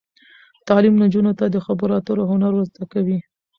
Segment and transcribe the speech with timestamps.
[0.67, 3.19] تعلیم نجونو ته د خبرو اترو هنر ور زده کوي.